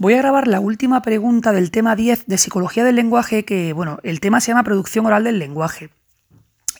[0.00, 3.98] Voy a grabar la última pregunta del tema 10 de psicología del lenguaje, que, bueno,
[4.02, 5.90] el tema se llama producción oral del lenguaje.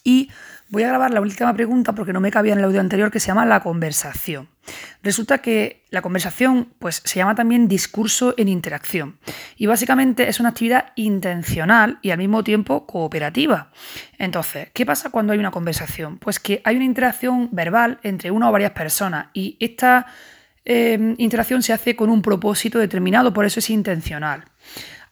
[0.03, 0.31] Y
[0.71, 3.21] voy a grabar la última pregunta porque no me cabía en el audio anterior, que
[3.21, 4.49] se llama la conversación.
[5.03, 9.19] Resulta que la conversación pues, se llama también discurso en interacción
[9.55, 13.71] y básicamente es una actividad intencional y al mismo tiempo cooperativa.
[14.17, 16.17] Entonces, ¿qué pasa cuando hay una conversación?
[16.17, 20.07] Pues que hay una interacción verbal entre una o varias personas y esta
[20.73, 24.45] eh, interacción se hace con un propósito determinado, por eso es intencional.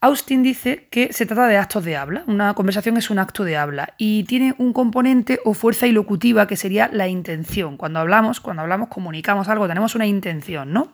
[0.00, 2.22] Austin dice que se trata de actos de habla.
[2.28, 6.54] Una conversación es un acto de habla y tiene un componente o fuerza ilocutiva que
[6.54, 7.76] sería la intención.
[7.76, 10.92] Cuando hablamos, cuando hablamos, comunicamos algo, tenemos una intención, ¿no?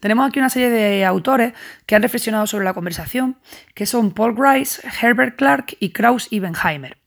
[0.00, 1.52] Tenemos aquí una serie de autores
[1.84, 3.36] que han reflexionado sobre la conversación,
[3.74, 7.01] que son Paul Grice, Herbert Clark y Krauss Ebenheimer.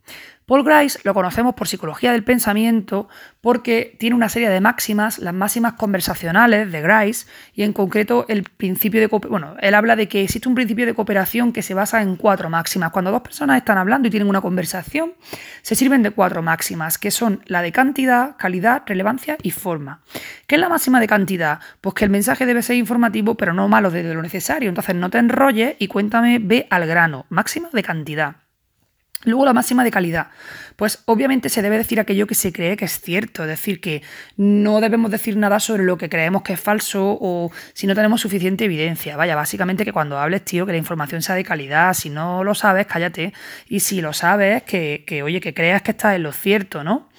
[0.45, 3.09] Paul Grice lo conocemos por psicología del pensamiento
[3.41, 8.44] porque tiene una serie de máximas, las máximas conversacionales de Grice, y en concreto el
[8.44, 12.04] principio de bueno, él habla de que existe un principio de cooperación que se basa
[12.04, 12.91] en cuatro máximas.
[12.91, 15.13] Cuando dos personas están hablando y tienen una conversación,
[15.63, 20.02] se sirven de cuatro máximas, que son la de cantidad, calidad, relevancia y forma.
[20.46, 21.59] ¿Qué es la máxima de cantidad?
[21.82, 24.70] Pues que el mensaje debe ser informativo, pero no malo de lo necesario.
[24.70, 27.26] Entonces no te enrolles y cuéntame, ve al grano.
[27.30, 28.45] Máxima de cantidad.
[29.26, 30.27] Luego la máxima de calidad.
[30.76, 34.01] Pues obviamente se debe decir aquello que se cree que es cierto, es decir, que
[34.37, 38.21] no debemos decir nada sobre lo que creemos que es falso o si no tenemos
[38.21, 39.15] suficiente evidencia.
[39.18, 42.55] Vaya, básicamente que cuando hables, tío, que la información sea de calidad, si no lo
[42.55, 43.34] sabes, cállate.
[43.68, 47.09] Y si lo sabes, que, que oye, que creas que estás en lo cierto, ¿no?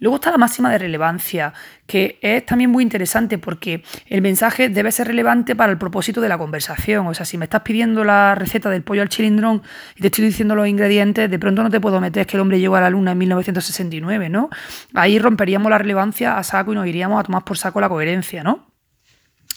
[0.00, 1.52] Luego está la máxima de relevancia,
[1.86, 6.28] que es también muy interesante porque el mensaje debe ser relevante para el propósito de
[6.28, 7.06] la conversación.
[7.06, 9.62] O sea, si me estás pidiendo la receta del pollo al chilindrón
[9.96, 12.60] y te estoy diciendo los ingredientes, de pronto no te puedo meter que el hombre
[12.60, 14.50] llegó a la luna en 1969, ¿no?
[14.94, 18.42] Ahí romperíamos la relevancia a saco y nos iríamos a tomar por saco la coherencia,
[18.42, 18.68] ¿no?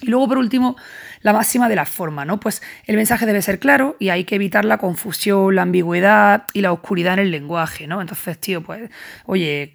[0.01, 0.75] Y luego, por último,
[1.21, 2.39] la máxima de la forma, ¿no?
[2.39, 6.61] Pues el mensaje debe ser claro y hay que evitar la confusión, la ambigüedad y
[6.61, 8.01] la oscuridad en el lenguaje, ¿no?
[8.01, 8.89] Entonces, tío, pues,
[9.25, 9.71] oye,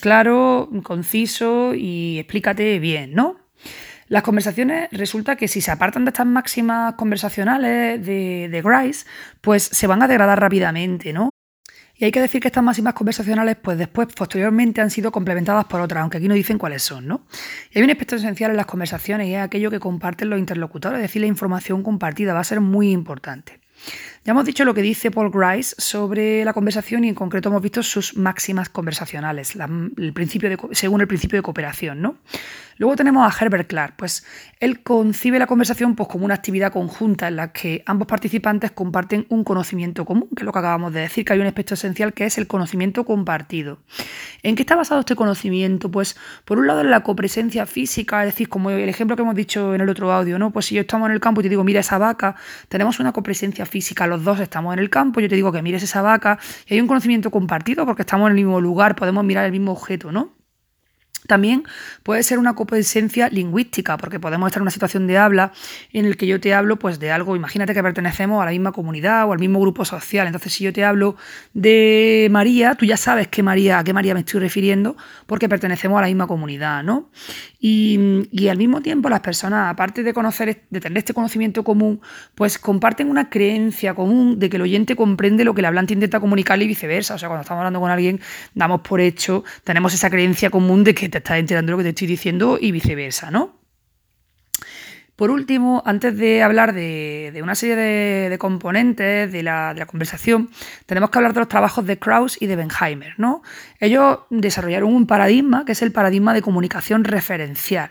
[0.00, 3.36] claro, conciso y explícate bien, ¿no?
[4.08, 9.06] Las conversaciones resulta que si se apartan de estas máximas conversacionales de, de Grice,
[9.40, 11.31] pues se van a degradar rápidamente, ¿no?
[12.02, 15.80] Y hay que decir que estas máximas conversacionales, pues después, posteriormente, han sido complementadas por
[15.80, 17.20] otras, aunque aquí no dicen cuáles son, ¿no?
[17.70, 20.96] Y hay un aspecto esencial en las conversaciones y es aquello que comparten los interlocutores,
[20.96, 23.60] es decir, la información compartida va a ser muy importante.
[24.24, 27.60] Ya hemos dicho lo que dice Paul Grice sobre la conversación y en concreto hemos
[27.60, 29.56] visto sus máximas conversacionales,
[29.96, 32.00] el principio de, según el principio de cooperación.
[32.00, 32.18] ¿no?
[32.76, 34.24] Luego tenemos a Herbert Clark, pues
[34.60, 39.26] él concibe la conversación pues, como una actividad conjunta en la que ambos participantes comparten
[39.28, 42.12] un conocimiento común, que es lo que acabamos de decir, que hay un aspecto esencial
[42.12, 43.78] que es el conocimiento compartido.
[44.42, 45.90] ¿En qué está basado este conocimiento?
[45.90, 49.34] Pues por un lado en la copresencia física, es decir, como el ejemplo que hemos
[49.34, 50.52] dicho en el otro audio, ¿no?
[50.52, 52.36] Pues si yo estamos en el campo y te digo, mira esa vaca,
[52.68, 55.82] tenemos una copresencia física los dos estamos en el campo, yo te digo que mires
[55.82, 59.44] esa vaca y hay un conocimiento compartido porque estamos en el mismo lugar, podemos mirar
[59.44, 60.41] el mismo objeto, ¿no?
[61.26, 61.64] También
[62.02, 65.52] puede ser una copresencia lingüística, porque podemos estar en una situación de habla
[65.92, 68.72] en el que yo te hablo pues de algo, imagínate que pertenecemos a la misma
[68.72, 70.26] comunidad o al mismo grupo social.
[70.26, 71.16] Entonces, si yo te hablo
[71.54, 74.96] de María, tú ya sabes qué María, a qué María me estoy refiriendo,
[75.26, 77.10] porque pertenecemos a la misma comunidad, ¿no?
[77.60, 82.00] Y, y al mismo tiempo, las personas, aparte de conocer, de tener este conocimiento común,
[82.34, 86.18] pues comparten una creencia común de que el oyente comprende lo que el hablante intenta
[86.18, 87.14] comunicarle y viceversa.
[87.14, 88.20] O sea, cuando estamos hablando con alguien,
[88.54, 91.84] damos por hecho, tenemos esa creencia común de que te estás enterando de lo que
[91.84, 93.62] te estoy diciendo y viceversa, ¿no?
[95.14, 100.50] Por último, antes de hablar de, una serie de, componentes de la, conversación,
[100.86, 103.14] tenemos que hablar de los trabajos de Krauss y de Benheimer.
[103.18, 103.42] ¿no?
[103.78, 107.90] Ellos desarrollaron un paradigma que es el paradigma de comunicación referencial.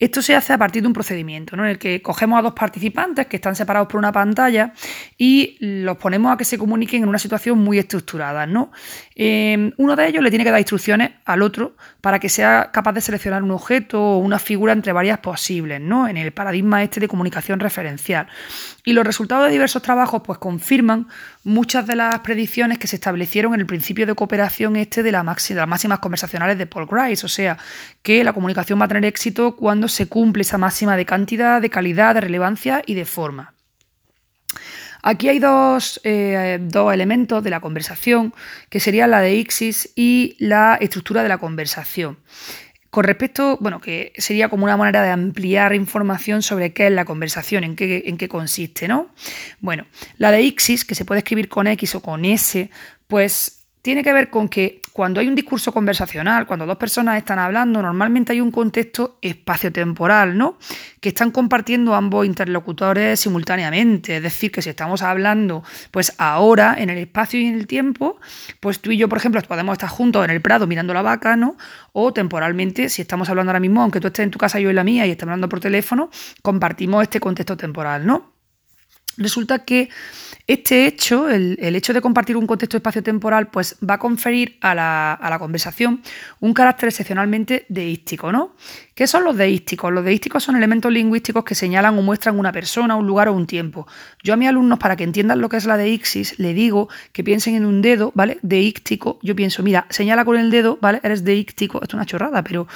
[0.00, 1.64] Esto se hace a partir de un procedimiento ¿no?
[1.64, 4.72] en el que cogemos a dos participantes que están separados por una pantalla
[5.18, 8.46] y los ponemos a que se comuniquen en una situación muy estructurada.
[8.46, 8.72] ¿no?
[9.14, 12.94] Eh, uno de ellos le tiene que dar instrucciones al otro para que sea capaz
[12.94, 16.08] de seleccionar un objeto o una figura entre varias posibles, ¿no?
[16.08, 18.26] en el paradigma este de comunicación referencial.
[18.84, 21.08] Y los resultados de diversos trabajos pues, confirman
[21.44, 25.12] muchas de las predicciones que se establecieron en el principio de cooperación este de, de
[25.12, 27.58] las máximas conversacionales de Paul Grice, o sea,
[28.02, 31.70] que la comunicación va a tener éxito cuando se cumple esa máxima de cantidad, de
[31.70, 33.54] calidad, de relevancia y de forma.
[35.02, 38.34] Aquí hay dos, eh, dos, elementos de la conversación,
[38.68, 42.18] que serían la de Ixis y la estructura de la conversación.
[42.90, 47.04] Con respecto, bueno, que sería como una manera de ampliar información sobre qué es la
[47.04, 49.10] conversación, en qué, en qué consiste, ¿no?
[49.60, 49.86] Bueno,
[50.18, 52.68] la de Ixis, que se puede escribir con X o con S,
[53.06, 57.38] pues tiene que ver con que cuando hay un discurso conversacional, cuando dos personas están
[57.38, 60.58] hablando, normalmente hay un contexto espaciotemporal, ¿no?
[61.00, 64.16] Que están compartiendo ambos interlocutores simultáneamente.
[64.16, 68.18] Es decir, que si estamos hablando, pues ahora, en el espacio y en el tiempo,
[68.58, 71.36] pues tú y yo, por ejemplo, podemos estar juntos en el prado mirando la vaca,
[71.36, 71.56] ¿no?
[71.92, 74.70] O temporalmente, si estamos hablando ahora mismo, aunque tú estés en tu casa y yo
[74.70, 76.10] en la mía y estamos hablando por teléfono,
[76.42, 78.39] compartimos este contexto temporal, ¿no?
[79.20, 79.90] Resulta que
[80.46, 85.36] este hecho, el, hecho de compartir un contexto espacio-temporal, pues va a conferir a la,
[85.38, 86.02] conversación
[86.40, 88.56] un carácter excepcionalmente deístico, ¿no?
[88.94, 89.92] ¿Qué son los deísticos?
[89.92, 93.46] Los deísticos son elementos lingüísticos que señalan o muestran una persona, un lugar o un
[93.46, 93.86] tiempo.
[94.22, 97.22] Yo a mis alumnos, para que entiendan lo que es la deixis, le digo que
[97.22, 98.38] piensen en un dedo, ¿vale?
[98.42, 99.18] Deíctico.
[99.22, 101.00] Yo pienso, mira, señala con el dedo, ¿vale?
[101.02, 101.78] Eres deíctico.
[101.80, 102.66] Esto es una chorrada, pero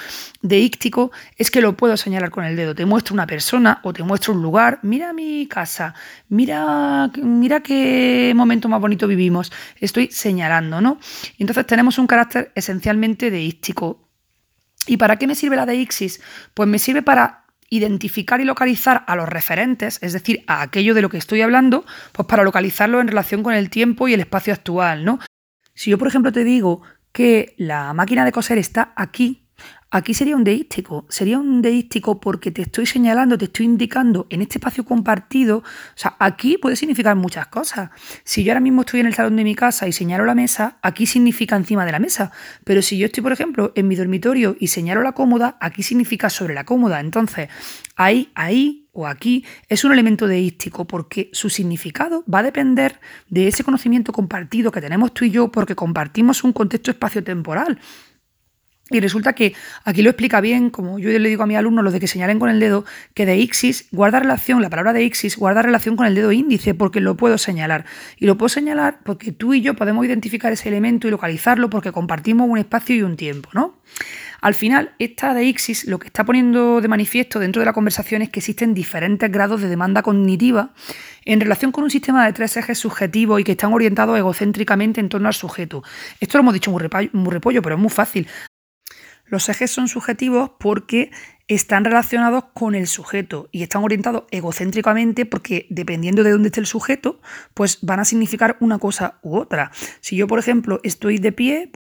[0.43, 2.75] deíctico es que lo puedo señalar con el dedo.
[2.75, 4.79] Te muestro una persona o te muestro un lugar.
[4.83, 5.95] Mira mi casa.
[6.35, 9.53] Mira, mira qué momento más bonito vivimos.
[9.79, 10.99] Estoy señalando, ¿no?
[11.39, 14.05] Entonces tenemos un carácter esencialmente deístico
[14.87, 16.21] ¿Y para qué me sirve la deixis?
[16.53, 21.03] Pues me sirve para identificar y localizar a los referentes, es decir, a aquello de
[21.03, 24.53] lo que estoy hablando, pues para localizarlo en relación con el tiempo y el espacio
[24.53, 25.19] actual, ¿no?
[25.75, 26.83] Si yo, por ejemplo, te digo
[27.13, 29.44] que la máquina de coser está aquí,
[29.95, 34.43] Aquí sería un deístico, sería un deístico porque te estoy señalando, te estoy indicando en
[34.43, 35.63] este espacio compartido, o
[35.95, 37.91] sea, aquí puede significar muchas cosas.
[38.25, 40.79] Si yo ahora mismo estoy en el salón de mi casa y señalo la mesa,
[40.83, 42.33] aquí significa encima de la mesa,
[42.65, 46.29] pero si yo estoy, por ejemplo, en mi dormitorio y señalo la cómoda, aquí significa
[46.29, 46.99] sobre la cómoda.
[46.99, 47.49] Entonces,
[47.95, 52.99] ahí, ahí o aquí es un elemento deístico porque su significado va a depender
[53.29, 57.79] de ese conocimiento compartido que tenemos tú y yo porque compartimos un contexto espacio-temporal.
[58.91, 59.55] Y resulta que
[59.85, 62.39] aquí lo explica bien, como yo le digo a mi alumno, lo de que señalen
[62.39, 62.85] con el dedo,
[63.15, 66.75] que de ixis guarda relación, la palabra de ixis guarda relación con el dedo índice,
[66.75, 67.87] porque lo puedo señalar.
[68.19, 71.93] Y lo puedo señalar porque tú y yo podemos identificar ese elemento y localizarlo porque
[71.93, 73.79] compartimos un espacio y un tiempo, ¿no?
[74.43, 78.21] Al final, esta de Ixis lo que está poniendo de manifiesto dentro de la conversación
[78.21, 80.75] es que existen diferentes grados de demanda cognitiva
[81.25, 85.09] en relación con un sistema de tres ejes subjetivos y que están orientados egocéntricamente en
[85.09, 85.83] torno al sujeto.
[86.21, 88.29] Esto lo hemos dicho muy, repollo, pero es muy fácil.
[89.35, 91.11] Los ejes son subjetivos porque
[91.49, 96.67] están relacionados con el sujeto y están orientados egocéntricamente porque dependiendo de dónde esté el
[96.67, 97.21] sujeto,
[97.53, 99.73] pues van a significar una cosa u otra.
[100.01, 101.73] Si yo, por ejemplo, estoy de pie,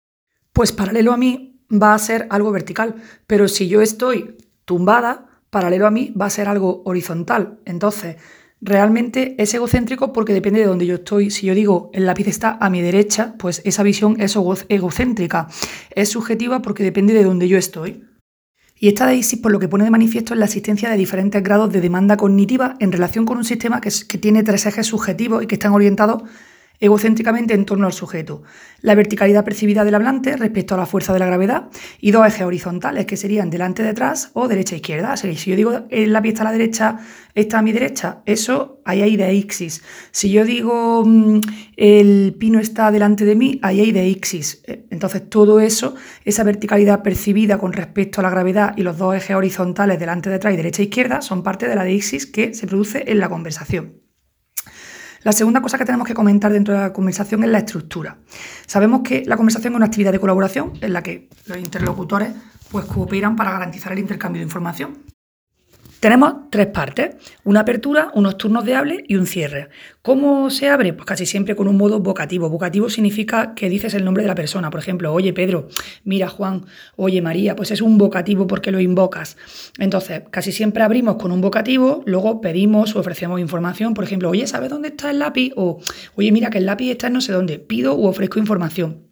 [0.55, 2.95] pues paralelo a mí va a ser algo vertical,
[3.27, 7.61] pero si yo estoy tumbada, paralelo a mí va a ser algo horizontal.
[7.67, 8.17] Entonces,
[8.63, 11.31] realmente es egocéntrico porque depende de dónde yo estoy.
[11.31, 14.37] Si yo digo el lápiz está a mi derecha, pues esa visión es
[14.69, 15.49] egocéntrica.
[15.95, 18.05] Es subjetiva porque depende de dónde yo estoy.
[18.77, 21.73] Y esta DAISIS por lo que pone de manifiesto es la existencia de diferentes grados
[21.73, 25.47] de demanda cognitiva en relación con un sistema que, que tiene tres ejes subjetivos y
[25.47, 26.23] que están orientados
[26.83, 28.43] egocéntricamente en torno al sujeto.
[28.81, 31.69] La verticalidad percibida del hablante respecto a la fuerza de la gravedad
[32.01, 35.17] y dos ejes horizontales que serían delante, detrás o derecha, izquierda.
[35.17, 36.99] si yo digo la pista a la derecha
[37.37, 39.81] está a mi derecha, eso ahí hay de ixis.
[40.11, 41.41] Si yo digo mm,
[41.77, 44.65] el pino está delante de mí, ahí hay de ixis.
[44.67, 45.95] Eh, entonces todo eso,
[46.25, 50.53] esa verticalidad percibida con respecto a la gravedad y los dos ejes horizontales delante, detrás
[50.53, 54.02] y derecha, izquierda son parte de la ixis que se produce en la conversación.
[55.25, 58.17] La segunda cosa que tenemos que comentar dentro de la conversación es la estructura.
[58.67, 62.33] Sabemos que la conversación es una actividad de colaboración en la que los interlocutores
[62.71, 64.99] pues, cooperan para garantizar el intercambio de información.
[66.03, 67.15] Tenemos tres partes,
[67.45, 69.69] una apertura, unos turnos de hable y un cierre.
[70.03, 70.93] ¿Cómo se abre?
[70.93, 72.51] Pues casi siempre con un modo vocativo.
[72.51, 74.69] Vocativo significa que dices el nombre de la persona.
[74.69, 75.69] Por ejemplo, oye Pedro,
[76.03, 79.37] mira Juan, oye María, pues es un vocativo porque lo invocas.
[79.79, 83.95] Entonces, casi siempre abrimos con un vocativo, luego pedimos o ofrecemos información.
[83.95, 85.53] Por ejemplo, oye, ¿sabes dónde está el lápiz?
[85.55, 85.81] O,
[86.17, 87.61] oye, mira que el lápiz está en no sé dónde.
[87.61, 89.12] Pido u ofrezco información.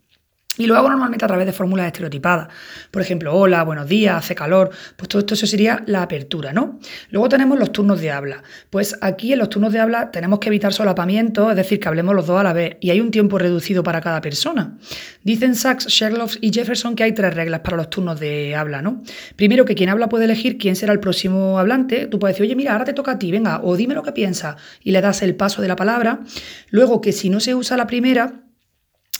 [0.61, 2.49] Y lo hago normalmente a través de fórmulas estereotipadas.
[2.90, 4.69] Por ejemplo, hola, buenos días, hace calor.
[4.95, 6.79] Pues todo esto sería la apertura, ¿no?
[7.09, 8.43] Luego tenemos los turnos de habla.
[8.69, 12.14] Pues aquí en los turnos de habla tenemos que evitar solapamiento, es decir, que hablemos
[12.14, 12.76] los dos a la vez.
[12.81, 14.76] Y hay un tiempo reducido para cada persona.
[15.25, 19.02] Dicen Sachs, Sherlock y Jefferson que hay tres reglas para los turnos de habla, ¿no?
[19.37, 22.07] Primero, que quien habla puede elegir quién será el próximo hablante.
[22.07, 24.12] Tú puedes decir, oye, mira, ahora te toca a ti, venga, o dime lo que
[24.12, 24.57] piensas.
[24.85, 26.21] Y le das el paso de la palabra.
[26.69, 28.43] Luego, que si no se usa la primera,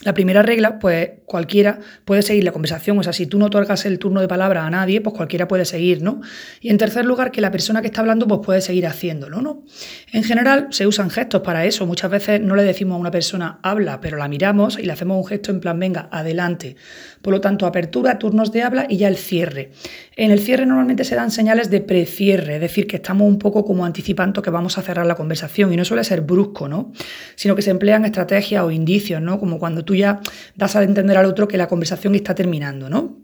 [0.03, 3.85] la primera regla, pues cualquiera puede seguir la conversación, o sea, si tú no otorgas
[3.85, 6.21] el turno de palabra a nadie, pues cualquiera puede seguir, ¿no?
[6.59, 9.63] Y en tercer lugar, que la persona que está hablando pues puede seguir haciéndolo, ¿no?
[10.11, 13.59] En general se usan gestos para eso, muchas veces no le decimos a una persona
[13.61, 16.75] habla, pero la miramos y le hacemos un gesto en plan venga, adelante.
[17.21, 19.71] Por lo tanto, apertura, turnos de habla y ya el cierre.
[20.15, 23.63] En el cierre normalmente se dan señales de precierre, es decir, que estamos un poco
[23.63, 26.91] como anticipando que vamos a cerrar la conversación y no suele ser brusco, ¿no?
[27.35, 29.39] Sino que se emplean estrategias o indicios, ¿no?
[29.39, 30.21] Como cuando tú tú ya
[30.55, 33.17] das a entender al otro que la conversación está terminando, ¿no?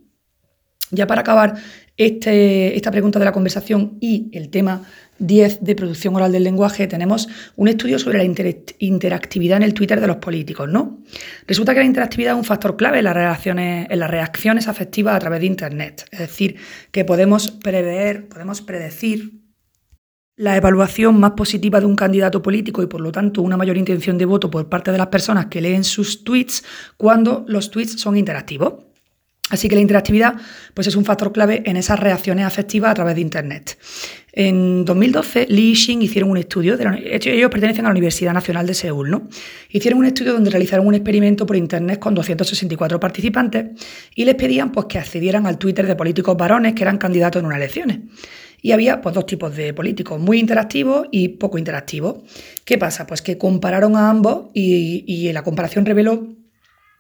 [0.92, 1.56] Ya para acabar
[1.96, 4.84] este, esta pregunta de la conversación y el tema
[5.20, 8.24] 10 de producción oral del lenguaje, tenemos un estudio sobre la
[8.80, 11.00] interactividad en el Twitter de los políticos, ¿no?
[11.46, 15.20] Resulta que la interactividad es un factor clave en las, en las reacciones afectivas a
[15.20, 16.06] través de Internet.
[16.12, 16.58] Es decir,
[16.92, 19.47] que podemos prever, podemos predecir
[20.38, 24.18] la evaluación más positiva de un candidato político y por lo tanto una mayor intención
[24.18, 26.64] de voto por parte de las personas que leen sus tweets
[26.96, 28.74] cuando los tweets son interactivos.
[29.50, 30.36] Así que la interactividad
[30.74, 33.78] pues, es un factor clave en esas reacciones afectivas a través de Internet.
[34.34, 38.74] En 2012, Lee y Xin hicieron un estudio, ellos pertenecen a la Universidad Nacional de
[38.74, 39.30] Seúl, ¿no?
[39.70, 43.68] Hicieron un estudio donde realizaron un experimento por Internet con 264 participantes
[44.14, 47.48] y les pedían pues, que accedieran al Twitter de políticos varones que eran candidatos en
[47.48, 48.00] unas elecciones.
[48.62, 52.18] Y había pues, dos tipos de políticos, muy interactivos y poco interactivos.
[52.66, 53.06] ¿Qué pasa?
[53.06, 56.28] Pues que compararon a ambos y, y la comparación reveló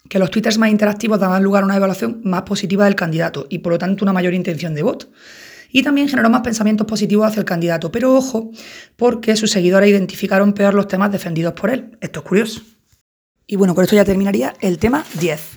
[0.09, 3.59] que los twitters más interactivos daban lugar a una evaluación más positiva del candidato y
[3.59, 5.07] por lo tanto una mayor intención de voto.
[5.69, 8.51] Y también generó más pensamientos positivos hacia el candidato, pero ojo,
[8.95, 11.97] porque sus seguidores identificaron peor los temas defendidos por él.
[11.99, 12.61] Esto es curioso.
[13.45, 15.56] Y bueno, con esto ya terminaría el tema 10.